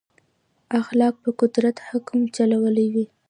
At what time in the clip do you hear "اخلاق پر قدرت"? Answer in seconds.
0.79-1.77